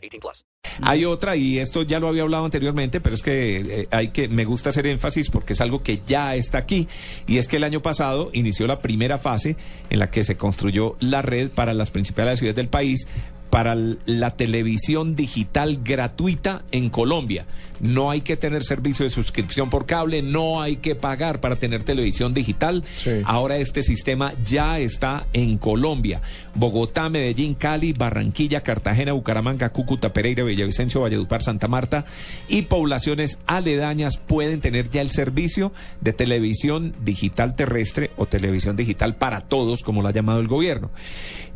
18 0.00 0.20
plus. 0.20 0.44
Hay 0.82 1.04
otra, 1.04 1.36
y 1.36 1.58
esto 1.58 1.82
ya 1.82 2.00
lo 2.00 2.08
había 2.08 2.22
hablado 2.22 2.44
anteriormente, 2.44 3.00
pero 3.00 3.14
es 3.14 3.22
que 3.22 3.56
eh, 3.58 3.88
hay 3.90 4.08
que, 4.08 4.28
me 4.28 4.44
gusta 4.44 4.70
hacer 4.70 4.86
énfasis 4.86 5.30
porque 5.30 5.54
es 5.54 5.60
algo 5.60 5.82
que 5.82 6.00
ya 6.06 6.34
está 6.34 6.58
aquí. 6.58 6.88
Y 7.26 7.38
es 7.38 7.48
que 7.48 7.56
el 7.56 7.64
año 7.64 7.82
pasado 7.82 8.30
inició 8.32 8.66
la 8.66 8.80
primera 8.80 9.18
fase 9.18 9.56
en 9.88 9.98
la 9.98 10.10
que 10.10 10.24
se 10.24 10.36
construyó 10.36 10.96
la 11.00 11.22
red 11.22 11.50
para 11.50 11.74
las 11.74 11.90
principales 11.90 12.38
ciudades 12.38 12.56
del 12.56 12.68
país 12.68 13.06
para 13.50 13.76
la 14.06 14.30
televisión 14.36 15.16
digital 15.16 15.80
gratuita 15.82 16.62
en 16.70 16.88
Colombia. 16.88 17.46
No 17.80 18.10
hay 18.10 18.20
que 18.20 18.36
tener 18.36 18.62
servicio 18.62 19.04
de 19.04 19.10
suscripción 19.10 19.70
por 19.70 19.86
cable, 19.86 20.20
no 20.20 20.60
hay 20.60 20.76
que 20.76 20.94
pagar 20.94 21.40
para 21.40 21.56
tener 21.56 21.82
televisión 21.82 22.34
digital. 22.34 22.84
Sí. 22.96 23.22
Ahora 23.24 23.56
este 23.56 23.82
sistema 23.82 24.34
ya 24.44 24.78
está 24.78 25.26
en 25.32 25.56
Colombia. 25.56 26.20
Bogotá, 26.54 27.08
Medellín, 27.08 27.54
Cali, 27.54 27.92
Barranquilla, 27.92 28.60
Cartagena, 28.62 29.12
Bucaramanga, 29.12 29.70
Cúcuta, 29.70 30.12
Pereira, 30.12 30.44
Villavicencio, 30.44 31.00
Valledupar, 31.00 31.42
Santa 31.42 31.68
Marta 31.68 32.04
y 32.48 32.62
poblaciones 32.62 33.38
aledañas 33.46 34.18
pueden 34.18 34.60
tener 34.60 34.90
ya 34.90 35.00
el 35.00 35.10
servicio 35.10 35.72
de 36.00 36.12
televisión 36.12 36.94
digital 37.02 37.56
terrestre 37.56 38.10
o 38.16 38.26
televisión 38.26 38.76
digital 38.76 39.16
para 39.16 39.40
todos, 39.40 39.82
como 39.82 40.02
lo 40.02 40.08
ha 40.08 40.12
llamado 40.12 40.40
el 40.40 40.48
gobierno. 40.48 40.90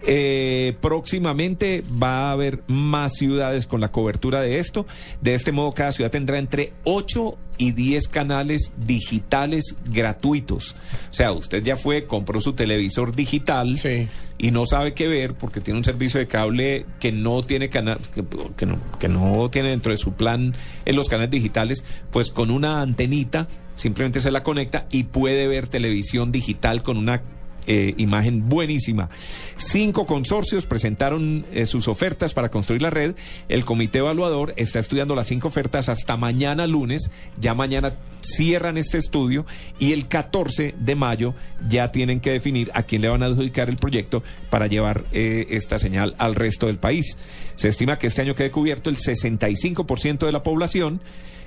Eh, 0.06 0.76
próximamente 0.82 1.82
va 2.02 2.28
a 2.28 2.32
haber 2.32 2.62
más 2.66 3.14
ciudades 3.14 3.66
con 3.66 3.80
la 3.80 3.90
cobertura 3.90 4.40
de 4.40 4.58
esto. 4.58 4.86
De 5.20 5.34
este 5.34 5.52
modo, 5.52 5.72
cada 5.72 5.92
ciudad 5.92 6.10
tendrá 6.10 6.38
entre 6.38 6.72
8 6.84 7.36
y 7.56 7.72
10 7.72 8.08
canales 8.08 8.72
digitales 8.76 9.76
gratuitos. 9.90 10.74
O 11.10 11.14
sea, 11.14 11.32
usted 11.32 11.62
ya 11.62 11.76
fue, 11.76 12.04
compró 12.06 12.40
su 12.40 12.54
televisor 12.54 13.14
digital 13.14 13.78
Sí. 13.78 14.08
y 14.38 14.50
no 14.50 14.66
sabe 14.66 14.94
qué 14.94 15.06
ver 15.08 15.34
porque 15.34 15.60
tiene 15.60 15.78
un 15.78 15.84
servicio 15.84 16.18
de 16.18 16.26
cable 16.26 16.86
que 17.00 17.12
no 17.12 17.44
tiene 17.44 17.68
canal, 17.68 17.98
que, 18.14 18.24
que 18.56 18.66
no, 18.66 18.78
que 18.98 19.08
no 19.08 19.48
tiene 19.50 19.70
dentro 19.70 19.92
de 19.92 19.98
su 19.98 20.14
plan 20.14 20.54
en 20.84 20.96
los 20.96 21.08
canales 21.08 21.30
digitales, 21.30 21.84
pues 22.10 22.30
con 22.30 22.50
una 22.50 22.82
antenita 22.82 23.46
simplemente 23.76 24.20
se 24.20 24.30
la 24.30 24.42
conecta 24.42 24.86
y 24.90 25.04
puede 25.04 25.46
ver 25.48 25.66
televisión 25.68 26.32
digital 26.32 26.82
con 26.82 26.96
una 26.96 27.22
eh, 27.66 27.94
imagen 27.96 28.48
buenísima. 28.48 29.08
Cinco 29.56 30.06
consorcios 30.06 30.66
presentaron 30.66 31.44
eh, 31.52 31.66
sus 31.66 31.88
ofertas 31.88 32.34
para 32.34 32.50
construir 32.50 32.82
la 32.82 32.90
red. 32.90 33.14
El 33.48 33.64
comité 33.64 33.98
evaluador 33.98 34.54
está 34.56 34.78
estudiando 34.78 35.14
las 35.14 35.28
cinco 35.28 35.48
ofertas 35.48 35.88
hasta 35.88 36.16
mañana 36.16 36.66
lunes. 36.66 37.10
Ya 37.40 37.54
mañana 37.54 37.94
cierran 38.20 38.76
este 38.76 38.98
estudio 38.98 39.46
y 39.78 39.92
el 39.92 40.08
14 40.08 40.74
de 40.78 40.94
mayo 40.94 41.34
ya 41.68 41.92
tienen 41.92 42.20
que 42.20 42.30
definir 42.30 42.70
a 42.74 42.82
quién 42.82 43.02
le 43.02 43.08
van 43.08 43.22
a 43.22 43.26
adjudicar 43.26 43.68
el 43.68 43.76
proyecto 43.76 44.22
para 44.50 44.66
llevar 44.66 45.04
eh, 45.12 45.46
esta 45.50 45.78
señal 45.78 46.14
al 46.18 46.34
resto 46.34 46.66
del 46.66 46.78
país. 46.78 47.16
Se 47.54 47.68
estima 47.68 47.98
que 47.98 48.08
este 48.08 48.22
año 48.22 48.34
quede 48.34 48.50
cubierto 48.50 48.90
el 48.90 48.96
65% 48.96 50.26
de 50.26 50.32
la 50.32 50.42
población 50.42 51.00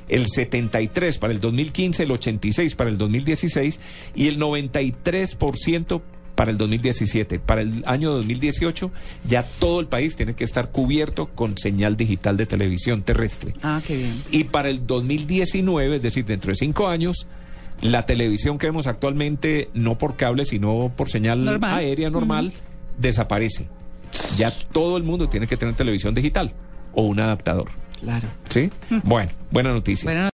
el 0.07 0.27
73 0.27 1.17
para 1.17 1.33
el 1.33 1.39
2015, 1.39 2.03
el 2.03 2.11
86 2.11 2.75
para 2.75 2.89
el 2.89 2.97
2016 2.97 3.79
y 4.15 4.27
el 4.27 4.39
93% 4.39 6.01
para 6.35 6.51
el 6.51 6.57
2017. 6.57 7.39
Para 7.39 7.61
el 7.61 7.83
año 7.87 8.11
2018 8.11 8.91
ya 9.27 9.43
todo 9.43 9.79
el 9.79 9.87
país 9.87 10.15
tiene 10.15 10.35
que 10.35 10.43
estar 10.43 10.71
cubierto 10.71 11.27
con 11.27 11.57
señal 11.57 11.97
digital 11.97 12.37
de 12.37 12.45
televisión 12.45 13.01
terrestre. 13.01 13.55
Ah, 13.63 13.81
qué 13.85 13.97
bien. 13.97 14.23
Y 14.31 14.45
para 14.45 14.69
el 14.69 14.85
2019, 14.85 15.95
es 15.97 16.01
decir, 16.01 16.25
dentro 16.25 16.49
de 16.49 16.55
cinco 16.55 16.87
años, 16.87 17.27
la 17.81 18.05
televisión 18.05 18.57
que 18.57 18.67
vemos 18.67 18.87
actualmente, 18.87 19.69
no 19.73 19.97
por 19.97 20.15
cable, 20.15 20.45
sino 20.45 20.91
por 20.95 21.09
señal 21.09 21.43
Normal. 21.43 21.75
aérea 21.75 22.09
normal, 22.09 22.53
desaparece. 22.99 23.67
Ya 24.37 24.51
todo 24.51 24.97
el 24.97 25.03
mundo 25.03 25.27
tiene 25.29 25.47
que 25.47 25.57
tener 25.57 25.75
televisión 25.75 26.13
digital 26.15 26.53
o 26.93 27.03
un 27.03 27.19
adaptador. 27.19 27.69
Claro. 27.99 28.27
¿Sí? 28.49 28.71
Bueno, 29.03 29.31
buena 29.51 29.71
noticia. 29.73 30.05